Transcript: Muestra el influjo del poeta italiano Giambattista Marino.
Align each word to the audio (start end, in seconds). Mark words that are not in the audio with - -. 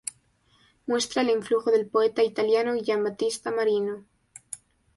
Muestra 0.87 1.21
el 1.21 1.29
influjo 1.29 1.69
del 1.69 1.85
poeta 1.87 2.23
italiano 2.23 2.73
Giambattista 2.75 3.51
Marino. 3.51 4.03